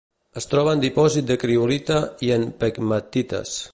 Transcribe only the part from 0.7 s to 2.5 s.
en dipòsit de criolita i en